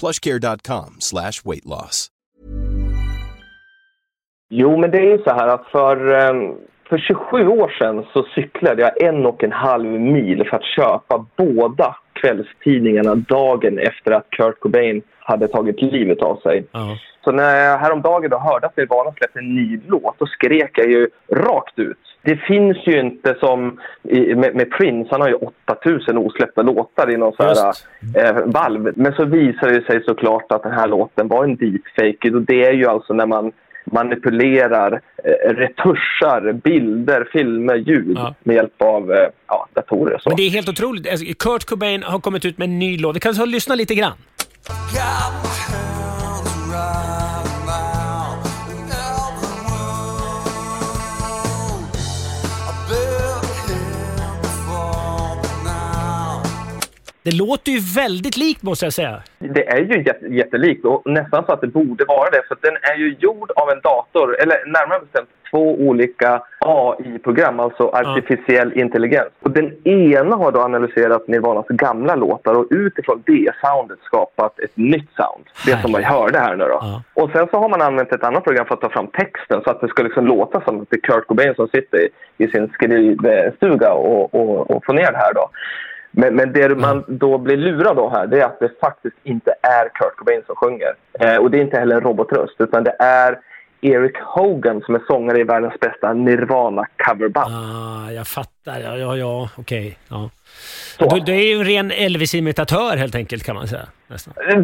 plushcare.com 0.00 0.96
slash 0.98 1.42
weight 1.44 1.64
loss. 1.64 2.10
Jo, 4.50 4.76
men 4.76 4.90
det 4.90 4.98
är 4.98 5.10
ju 5.10 5.18
så 5.18 5.30
här 5.30 5.48
att 5.48 5.66
för, 5.66 6.12
ehm, 6.14 6.54
för 6.88 6.98
27 6.98 7.48
år 7.48 7.68
sedan 7.78 8.04
så 8.12 8.22
cyklade 8.34 8.82
jag 8.82 9.02
en 9.02 9.26
och 9.26 9.44
en 9.44 9.52
halv 9.52 10.00
mil 10.00 10.44
för 10.50 10.56
att 10.56 10.64
köpa 10.64 11.26
båda 11.36 11.96
kvällstidningarna 12.12 13.14
dagen 13.14 13.78
efter 13.78 14.12
att 14.12 14.30
Kurt 14.30 14.60
Cobain 14.60 15.02
hade 15.18 15.48
tagit 15.48 15.82
livet 15.82 16.22
av 16.22 16.36
sig. 16.36 16.66
Ja. 16.72 16.98
Så 17.24 17.32
när 17.32 17.64
jag 17.64 17.78
häromdagen 17.78 18.30
då 18.30 18.38
hörde 18.38 18.66
att 18.66 18.76
Nirvana 18.76 19.12
släppte 19.12 19.38
en 19.38 19.54
ny 19.54 19.80
låt, 19.86 20.18
då 20.18 20.26
skrek 20.26 20.70
jag 20.78 20.90
ju 20.90 21.08
rakt 21.32 21.78
ut. 21.78 21.98
Det 22.26 22.36
finns 22.36 22.76
ju 22.86 23.00
inte 23.00 23.36
som 23.40 23.80
i, 24.02 24.34
med, 24.34 24.54
med 24.54 24.70
Prince, 24.70 25.08
han 25.10 25.20
har 25.20 25.28
ju 25.28 25.34
8000 25.66 26.18
osläppta 26.18 26.62
låtar 26.62 27.10
i 27.10 27.16
någon 27.16 27.32
så 27.32 27.42
här, 27.42 27.72
eh, 28.16 28.44
valv. 28.46 28.92
Men 28.96 29.12
så 29.12 29.24
visar 29.24 29.68
det 29.70 29.82
sig 29.86 30.04
såklart 30.04 30.52
att 30.52 30.62
den 30.62 30.72
här 30.72 30.88
låten 30.88 31.28
var 31.28 31.44
en 31.44 31.56
deepfake. 31.56 32.30
Och 32.30 32.42
det 32.42 32.64
är 32.64 32.72
ju 32.72 32.86
alltså 32.86 33.12
när 33.12 33.26
man 33.26 33.52
manipulerar, 33.92 35.00
eh, 35.24 35.54
retuschar 35.54 36.52
bilder, 36.52 37.28
filmer, 37.32 37.74
ljud 37.74 38.16
Ja. 38.16 38.34
med 38.42 38.56
hjälp 38.56 38.82
av 38.82 39.12
eh, 39.12 39.28
ja, 39.48 39.68
datorer 39.74 40.14
och 40.14 40.20
så. 40.22 40.28
Men 40.30 40.36
det 40.36 40.42
är 40.42 40.50
helt 40.50 40.68
otroligt. 40.68 41.10
Alltså, 41.10 41.26
Kurt 41.38 41.64
Cobain 41.64 42.02
har 42.02 42.18
kommit 42.18 42.44
ut 42.44 42.58
med 42.58 42.68
en 42.68 42.78
ny 42.78 42.98
låt. 42.98 43.16
Vi 43.16 43.20
kan 43.20 43.40
och 43.40 43.48
lyssna 43.48 43.74
lite 43.74 43.94
grann. 43.94 44.12
Det 57.26 57.34
låter 57.34 57.72
ju 57.72 57.80
väldigt 58.02 58.36
likt 58.36 58.62
måste 58.62 58.86
jag 58.86 58.92
säga. 58.92 59.22
Det 59.38 59.68
är 59.68 59.80
ju 59.80 60.02
jätte, 60.02 60.26
jättelikt 60.26 60.84
och 60.84 61.02
nästan 61.04 61.44
så 61.46 61.52
att 61.52 61.60
det 61.60 61.66
borde 61.66 62.04
vara 62.04 62.30
det. 62.30 62.42
För 62.48 62.56
den 62.60 62.76
är 62.82 62.96
ju 62.96 63.16
gjord 63.18 63.50
av 63.56 63.70
en 63.70 63.80
dator, 63.80 64.36
eller 64.42 64.56
närmare 64.66 65.00
bestämt 65.00 65.28
två 65.50 65.74
olika 65.88 66.42
AI-program, 66.58 67.60
alltså 67.60 67.88
artificiell 67.88 68.72
intelligens. 68.78 69.32
Och 69.42 69.50
den 69.50 69.86
ena 69.86 70.36
har 70.36 70.52
då 70.52 70.60
analyserat 70.60 71.28
Nirvanas 71.28 71.66
gamla 71.68 72.14
låtar 72.14 72.54
och 72.54 72.66
utifrån 72.70 73.22
det 73.26 73.50
soundet 73.62 73.98
skapat 74.02 74.58
ett 74.58 74.76
nytt 74.76 75.10
sound. 75.16 75.44
Det 75.66 75.82
som 75.82 75.92
man 75.92 76.04
hörde 76.04 76.38
här 76.38 76.56
nu 76.56 76.64
då. 76.64 76.78
Ja. 76.80 77.02
Och 77.14 77.30
sen 77.30 77.48
så 77.50 77.58
har 77.58 77.68
man 77.68 77.82
använt 77.82 78.12
ett 78.12 78.24
annat 78.24 78.44
program 78.44 78.66
för 78.66 78.74
att 78.74 78.80
ta 78.80 78.90
fram 78.90 79.06
texten 79.06 79.60
så 79.64 79.70
att 79.70 79.80
det 79.80 79.88
ska 79.88 80.02
liksom 80.02 80.26
låta 80.26 80.60
som 80.60 80.80
att 80.80 80.90
det 80.90 80.96
är 80.96 81.00
Kurt 81.00 81.26
Cobain 81.26 81.54
som 81.54 81.68
sitter 81.68 81.98
i, 81.98 82.08
i 82.44 82.48
sin 82.48 82.68
skrivstuga 82.68 83.92
och, 83.92 84.34
och, 84.34 84.70
och 84.70 84.84
får 84.84 84.92
ner 84.92 85.12
det 85.12 85.18
här 85.18 85.34
då. 85.34 85.50
Men, 86.18 86.34
men 86.34 86.52
det 86.52 86.68
man 86.78 87.04
då 87.08 87.38
blir 87.38 87.56
lurad 87.56 87.98
av 87.98 88.10
här 88.12 88.26
det 88.26 88.40
är 88.40 88.44
att 88.44 88.60
det 88.60 88.80
faktiskt 88.80 89.16
inte 89.22 89.50
är 89.62 89.88
Kurt 89.94 90.16
Cobain 90.16 90.42
som 90.46 90.56
sjunger. 90.56 90.94
Eh, 91.20 91.36
och 91.36 91.50
det 91.50 91.58
är 91.58 91.62
inte 91.62 91.78
heller 91.78 91.96
en 91.96 92.02
robotröst 92.02 92.54
utan 92.58 92.84
det 92.84 92.96
är 92.98 93.38
Eric 93.80 94.16
Hogan 94.24 94.80
som 94.80 94.94
är 94.94 95.00
sångare 95.06 95.38
i 95.40 95.44
världens 95.44 95.80
bästa 95.80 96.12
Nirvana 96.12 96.86
coverband. 96.96 97.54
Ah, 97.54 98.10
jag 98.12 98.26
fattar. 98.26 98.80
Ja, 98.80 98.96
ja, 98.96 99.16
ja. 99.16 99.48
okej. 99.58 99.98
Ja. 100.08 100.30
Du, 100.98 101.20
du 101.20 101.32
är 101.34 101.42
ju 101.54 101.54
en 101.60 101.64
ren 101.64 101.90
Elvis-imitatör 101.90 102.96
helt 102.96 103.14
enkelt 103.14 103.44
kan 103.44 103.54
man 103.56 103.68
säga. 103.68 103.86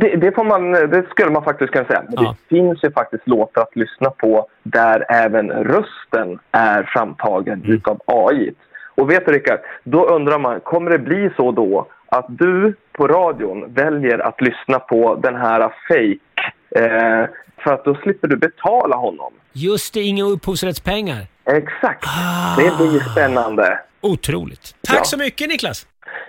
Det, 0.01 0.17
det, 0.17 0.33
får 0.33 0.45
man, 0.45 0.73
det 0.73 1.05
skulle 1.11 1.31
man 1.31 1.45
faktiskt 1.45 1.73
kunna 1.73 1.85
säga. 1.85 2.03
Men 2.09 2.25
Ja. 2.25 2.37
det 2.49 2.57
finns 2.57 2.85
ju 2.85 2.91
faktiskt 2.93 3.29
låtar 3.29 3.63
att 3.63 3.77
lyssna 3.77 4.11
på 4.11 4.47
där 4.63 5.05
även 5.09 5.51
rösten 5.51 6.39
är 6.53 6.83
framtagen 6.83 7.61
Mm. 7.65 7.73
utav 7.77 8.01
AI. 8.07 8.53
Och 8.95 9.11
vet 9.11 9.27
du 9.27 9.33
Rickard, 9.33 9.61
då 9.85 10.07
undrar 10.07 10.39
man, 10.39 10.61
kommer 10.61 10.91
det 10.91 10.99
bli 10.99 11.31
så 11.37 11.53
då 11.53 11.87
att 12.07 12.27
du 12.29 12.75
på 12.93 13.07
radion 13.09 13.75
väljer 13.75 14.19
att 14.19 14.41
lyssna 14.41 14.79
på 14.79 15.15
den 15.15 15.35
här 15.37 15.61
fake 15.89 16.53
eh, 16.77 17.29
för 17.65 17.73
att 17.75 17.85
då 17.85 17.95
slipper 17.95 18.29
du 18.29 18.37
betala 18.37 18.97
honom? 18.97 19.33
Just 19.53 19.95
det, 19.95 20.01
inga 20.01 20.25
upphovsrättspengar. 20.25 21.27
Exakt, 21.45 22.05
Ah. 22.07 22.57
det 22.57 22.77
blir 22.77 23.01
spännande. 23.01 23.79
Otroligt. 24.01 24.75
Tack 24.89 24.99
Ja. 24.99 25.05
så 25.05 25.19
mycket 25.19 25.49
Niklas. 25.49 25.87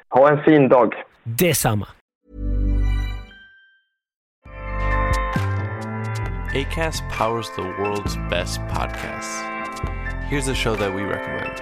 Ha 0.10 0.30
en 0.30 0.44
fin 0.44 0.70
dag. 0.70 0.94
Detsamma. 1.24 1.88
ACAST 6.56 7.04
powers 7.18 7.50
the 7.56 7.62
world's 7.62 8.30
best 8.30 8.60
podcasts. 8.70 9.42
Here's 10.30 10.48
a 10.52 10.56
show 10.56 10.76
that 10.76 10.94
we 10.96 11.02
recommend. 11.02 11.62